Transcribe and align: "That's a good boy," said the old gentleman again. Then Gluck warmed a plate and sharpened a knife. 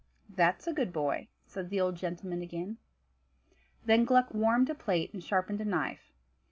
"That's 0.29 0.65
a 0.65 0.73
good 0.73 0.91
boy," 0.91 1.27
said 1.45 1.69
the 1.69 1.79
old 1.79 1.95
gentleman 1.95 2.41
again. 2.41 2.77
Then 3.85 4.03
Gluck 4.03 4.33
warmed 4.33 4.71
a 4.71 4.73
plate 4.73 5.13
and 5.13 5.23
sharpened 5.23 5.61
a 5.61 5.65
knife. 5.65 6.11